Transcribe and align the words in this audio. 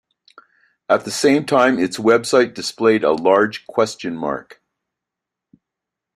At 0.89 1.05
the 1.05 1.11
same 1.11 1.45
time, 1.45 1.77
its 1.77 1.97
website 1.97 2.55
displayed 2.55 3.03
a 3.03 3.11
large 3.11 3.67
question 3.67 4.17
mark. 4.17 4.59